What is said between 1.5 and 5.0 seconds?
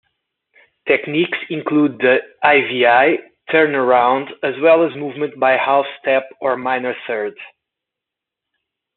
include the ii-V-I turnaround, as well as